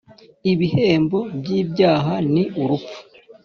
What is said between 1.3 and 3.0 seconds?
by ibyaha ni urupfu